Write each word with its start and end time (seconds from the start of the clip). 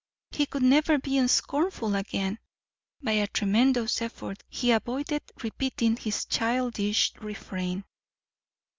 He 0.31 0.47
could 0.47 0.63
never 0.63 0.97
be 0.97 1.27
scornful 1.27 1.93
again. 1.93 2.39
By 3.03 3.11
a 3.11 3.27
tremendous 3.27 4.01
effort 4.01 4.41
he 4.49 4.71
avoided 4.71 5.21
repeating 5.43 5.95
his 5.95 6.25
childish 6.25 7.11
refrain. 7.19 7.85